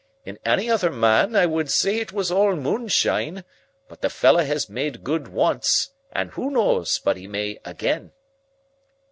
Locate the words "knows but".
6.49-7.17